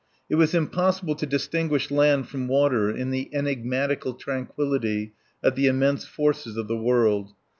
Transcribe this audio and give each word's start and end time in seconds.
It 0.31 0.33
was 0.35 0.55
impossible 0.55 1.13
to 1.13 1.27
distinguish 1.27 1.91
land 1.91 2.27
from 2.27 2.47
water 2.47 2.89
in 2.89 3.11
the 3.11 3.29
enigmatical 3.33 4.15
tranquillity 4.15 5.13
of 5.43 5.53
the 5.53 5.67
immense 5.67 6.07
forces 6.07 6.57
of 6.57 6.67
the 6.67 6.75
world. 6.75 7.33